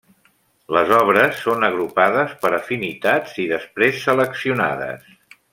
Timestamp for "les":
0.75-0.93